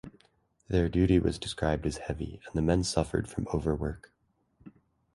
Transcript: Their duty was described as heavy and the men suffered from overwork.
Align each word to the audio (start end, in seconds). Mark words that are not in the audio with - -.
Their 0.67 0.89
duty 0.89 1.19
was 1.19 1.37
described 1.37 1.85
as 1.85 1.97
heavy 1.97 2.41
and 2.47 2.55
the 2.55 2.63
men 2.63 2.83
suffered 2.83 3.29
from 3.29 3.47
overwork. 3.53 4.11